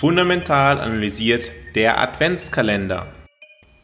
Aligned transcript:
Fundamental 0.00 0.80
analysiert 0.80 1.52
der 1.74 2.00
Adventskalender. 2.00 3.08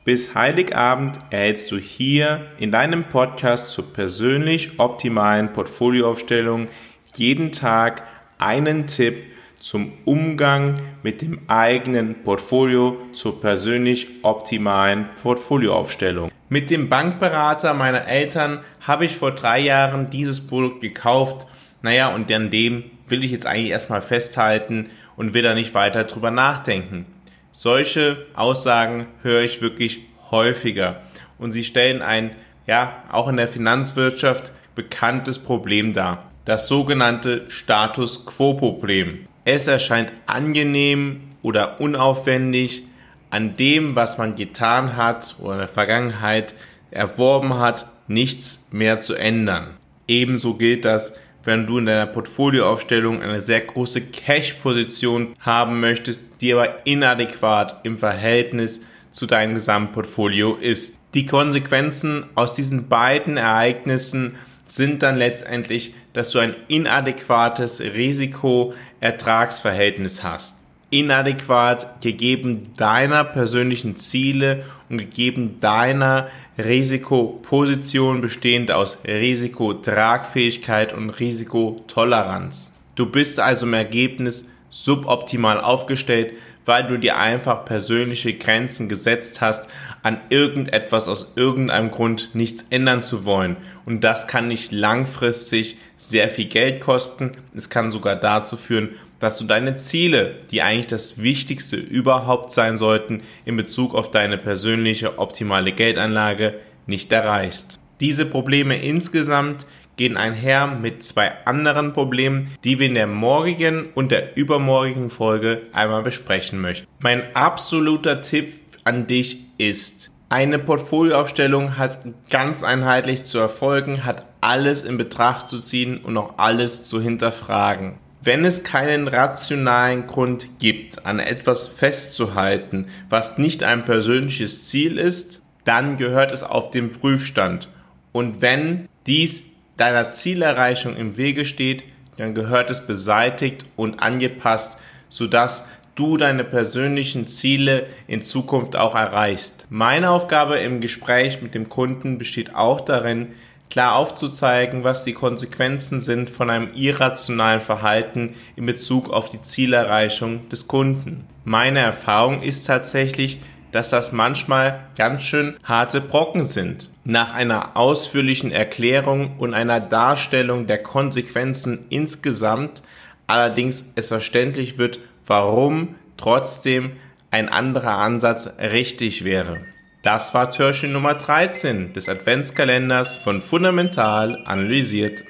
Bis 0.07 0.35
Heiligabend 0.35 1.19
erhältst 1.29 1.71
du 1.71 1.77
hier 1.77 2.47
in 2.59 2.73
deinem 2.73 3.05
Podcast 3.05 3.71
zur 3.73 3.93
persönlich 3.93 4.81
optimalen 4.81 5.53
Portfolioaufstellung 5.53 6.69
jeden 7.17 7.53
Tag 7.53 8.05
einen 8.39 8.87
Tipp 8.87 9.25
zum 9.59 9.93
Umgang 10.07 10.81
mit 11.03 11.21
dem 11.21 11.39
eigenen 11.49 12.23
Portfolio 12.23 12.97
zur 13.13 13.39
persönlich 13.39 14.07
optimalen 14.23 15.11
Portfolioaufstellung. 15.23 16.31
Mit 16.49 16.71
dem 16.71 16.89
Bankberater 16.89 17.75
meiner 17.75 18.09
Eltern 18.09 18.61
habe 18.81 19.05
ich 19.05 19.19
vor 19.19 19.33
drei 19.33 19.61
Jahren 19.61 20.09
dieses 20.09 20.47
Produkt 20.47 20.81
gekauft. 20.81 21.47
Naja, 21.83 22.15
und 22.15 22.33
an 22.33 22.51
dem 22.51 22.85
will 23.07 23.23
ich 23.23 23.33
jetzt 23.33 23.45
eigentlich 23.47 23.71
erstmal 23.71 24.01
festhalten 24.01 24.89
und 25.17 25.35
will 25.35 25.43
da 25.43 25.55
nicht 25.55 25.75
weiter 25.75 26.05
drüber 26.05 26.31
nachdenken. 26.31 27.07
Solche 27.53 28.27
Aussagen 28.35 29.07
höre 29.23 29.43
ich 29.43 29.63
wirklich 29.63 30.01
häufiger 30.31 31.01
und 31.39 31.53
sie 31.53 31.65
stellen 31.65 32.03
ein, 32.03 32.33
ja, 32.67 33.03
auch 33.11 33.29
in 33.29 33.37
der 33.37 33.49
Finanzwirtschaft 33.49 34.53
bekanntes 34.75 35.39
Problem 35.39 35.93
dar. 35.93 36.31
Das 36.45 36.69
sogenannte 36.69 37.45
Status 37.49 38.27
Quo-Problem. 38.27 39.27
Es 39.45 39.67
erscheint 39.67 40.13
angenehm 40.27 41.23
oder 41.43 41.81
unaufwendig, 41.81 42.85
an 43.31 43.57
dem, 43.57 43.97
was 43.97 44.19
man 44.19 44.37
getan 44.37 44.97
hat 44.97 45.37
oder 45.41 45.55
in 45.55 45.59
der 45.59 45.69
Vergangenheit 45.69 46.55
erworben 46.91 47.59
hat, 47.59 47.87
nichts 48.09 48.69
mehr 48.71 49.01
zu 49.01 49.15
ändern. 49.15 49.75
Ebenso 50.07 50.55
gilt 50.55 50.85
das 50.85 51.19
wenn 51.47 51.67
du 51.67 51.79
in 51.79 51.87
deiner 51.87 52.07
Portfolioaufstellung 52.07 53.23
eine 53.23 53.41
sehr 53.41 53.61
große 53.61 54.01
Cash-Position 54.03 55.35
haben 55.41 55.81
möchtest, 55.81 56.41
die 56.41 56.53
aber 56.53 56.87
inadäquat 56.87 57.81
im 57.85 57.99
Verhältnis 57.99 58.85
zu 59.13 59.27
deinem 59.27 59.55
Gesamtportfolio 59.55 60.57
ist. 60.57 60.99
Die 61.15 61.27
Konsequenzen 61.27 62.25
aus 62.35 62.53
diesen 62.53 62.89
beiden 62.89 63.37
Ereignissen 63.39 64.35
sind 64.67 65.03
dann 65.03 65.17
letztendlich, 65.17 65.95
dass 66.13 66.31
du 66.31 66.39
ein 66.41 66.55
inadäquates 66.69 67.81
Risiko-Ertragsverhältnis 67.81 70.23
hast 70.23 70.66
inadäquat 70.91 72.01
gegeben 72.01 72.63
deiner 72.77 73.25
persönlichen 73.25 73.97
Ziele 73.97 74.65
und 74.89 74.99
gegeben 74.99 75.59
deiner 75.61 76.29
Risikoposition 76.59 78.21
bestehend 78.21 78.71
aus 78.71 78.99
Risikotragfähigkeit 79.05 80.93
und 80.93 81.11
Risikotoleranz. 81.11 82.77
Du 82.95 83.07
bist 83.07 83.41
also 83.41 83.67
im 83.67 83.75
Ergebnis 83.75 84.49
suboptimal 84.71 85.61
aufgestellt, 85.61 86.33
weil 86.67 86.87
du 86.87 86.99
dir 86.99 87.17
einfach 87.17 87.65
persönliche 87.65 88.35
Grenzen 88.35 88.89
gesetzt 88.89 89.41
hast, 89.41 89.71
an 90.03 90.21
irgendetwas 90.29 91.09
aus 91.09 91.33
irgendeinem 91.37 91.91
Grund 91.91 92.35
nichts 92.35 92.67
ändern 92.71 93.03
zu 93.03 93.25
wollen. 93.25 93.57
Und 93.87 94.05
das 94.05 94.27
kann 94.27 94.49
nicht 94.49 94.73
langfristig 94.73 95.79
sehr 95.97 96.29
viel 96.29 96.47
Geld 96.47 96.81
kosten. 96.81 97.33
Es 97.57 97.71
kann 97.71 97.91
sogar 97.91 98.17
dazu 98.17 98.57
führen, 98.57 98.91
dass 99.21 99.39
du 99.39 99.45
deine 99.45 99.77
Ziele, 99.77 100.41
die 100.51 100.61
eigentlich 100.61 100.89
das 100.89 101.23
Wichtigste 101.23 101.77
überhaupt 101.77 102.53
sein 102.53 102.77
sollten, 102.77 103.23
in 103.45 103.57
Bezug 103.57 103.95
auf 103.95 104.11
deine 104.11 104.37
persönliche 104.37 105.19
optimale 105.19 105.73
Geldanlage 105.73 106.61
nicht 106.87 107.13
erreichst. 107.13 107.79
Diese 108.01 108.27
Probleme 108.27 108.77
insgesamt 108.77 109.67
gehen 109.97 110.17
einher 110.17 110.67
mit 110.67 111.03
zwei 111.03 111.33
anderen 111.45 111.93
Problemen, 111.93 112.51
die 112.65 112.79
wir 112.79 112.87
in 112.87 112.95
der 112.95 113.07
morgigen 113.07 113.89
und 113.95 114.13
der 114.13 114.37
übermorgigen 114.37 115.11
Folge 115.11 115.63
einmal 115.73 116.03
besprechen 116.03 116.61
möchten. 116.61 116.87
Mein 117.01 117.35
absoluter 117.35 118.21
Tipp 118.21 118.53
an 118.85 119.07
dich 119.07 119.39
ist, 119.59 120.11
eine 120.29 120.59
Portfolioaufstellung 120.59 121.79
hat 121.79 121.99
ganz 122.31 122.65
einheitlich 122.65 123.25
zu 123.25 123.39
erfolgen, 123.39 124.05
hat 124.05 124.27
alles 124.41 124.83
in 124.83 124.97
Betracht 124.97 125.49
zu 125.49 125.61
ziehen 125.61 125.99
und 125.99 126.17
auch 126.17 126.35
alles 126.39 126.85
zu 126.85 127.01
hinterfragen. 127.01 127.95
Wenn 128.23 128.45
es 128.45 128.65
keinen 128.65 129.07
rationalen 129.07 130.09
Grund 130.09 130.59
gibt, 130.59 131.07
an 131.07 131.21
etwas 131.21 131.69
festzuhalten, 131.69 132.89
was 133.09 133.39
nicht 133.39 133.63
ein 133.63 133.85
persönliches 133.85 134.69
Ziel 134.69 134.99
ist, 134.99 135.43
dann 135.65 135.97
gehört 135.97 136.33
es 136.33 136.43
auf 136.43 136.71
den 136.71 136.91
Prüfstand. 136.91 137.69
Und 138.11 138.41
wenn 138.41 138.89
dies 139.07 139.45
deiner 139.77 140.09
Zielerreichung 140.09 140.97
im 140.97 141.17
Wege 141.17 141.45
steht, 141.45 141.85
dann 142.17 142.35
gehört 142.35 142.71
es 142.71 142.87
beseitigt 142.87 143.65
und 143.77 144.03
angepasst, 144.03 144.79
sodass 145.09 145.69
du 145.95 146.17
deine 146.17 146.45
persönlichen 146.45 147.27
Ziele 147.27 147.87
in 148.07 148.21
Zukunft 148.21 148.77
auch 148.77 148.95
erreichst. 148.95 149.67
Meine 149.71 150.11
Aufgabe 150.11 150.59
im 150.59 150.81
Gespräch 150.81 151.43
mit 151.43 151.55
dem 151.55 151.69
Kunden 151.69 152.19
besteht 152.19 152.55
auch 152.55 152.81
darin, 152.81 153.29
klar 153.71 153.97
aufzuzeigen, 153.97 154.85
was 154.85 155.05
die 155.05 155.13
Konsequenzen 155.13 156.01
sind 156.01 156.31
von 156.31 156.51
einem 156.51 156.71
irrationalen 156.75 157.61
Verhalten 157.61 158.35
in 158.55 158.67
Bezug 158.67 159.11
auf 159.11 159.31
die 159.31 159.43
Zielerreichung 159.43 160.49
des 160.49 160.69
Kunden. 160.69 161.25
Meine 161.45 161.81
Erfahrung 161.81 162.43
ist 162.43 162.65
tatsächlich, 162.65 163.41
dass 163.77 163.91
das 163.91 164.11
manchmal 164.11 164.81
ganz 164.97 165.21
schön 165.21 165.55
harte 165.63 166.01
Brocken 166.01 166.45
sind. 166.45 166.89
Nach 167.05 167.35
einer 167.35 167.77
ausführlichen 167.77 168.51
Erklärung 168.51 169.37
und 169.37 169.53
einer 169.53 169.81
Darstellung 169.81 170.67
der 170.67 170.83
Konsequenzen 170.83 171.85
insgesamt 171.91 172.83
allerdings 173.27 173.93
es 173.95 174.09
verständlich 174.09 174.79
wird, 174.79 175.01
warum 175.27 175.97
trotzdem 176.17 176.93
ein 177.31 177.51
anderer 177.51 177.99
Ansatz 177.99 178.49
richtig 178.59 179.25
wäre. 179.25 179.59
Das 180.03 180.33
war 180.33 180.51
Türchen 180.51 180.93
Nummer 180.93 181.13
13 181.13 181.93
des 181.93 182.09
Adventskalenders 182.09 183.17
von 183.17 183.43
Fundamental 183.43 184.43
analysiert. 184.47 185.23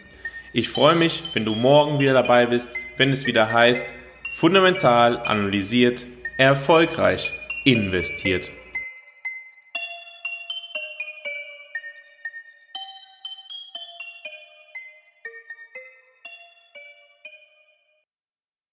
Ich 0.52 0.68
freue 0.68 0.94
mich, 0.94 1.24
wenn 1.32 1.44
du 1.44 1.56
morgen 1.56 1.98
wieder 1.98 2.12
dabei 2.12 2.46
bist, 2.46 2.70
wenn 2.96 3.10
es 3.10 3.26
wieder 3.26 3.52
heißt 3.52 3.84
Fundamental 4.30 5.18
analysiert, 5.24 6.06
erfolgreich 6.38 7.32
investiert. 7.66 8.50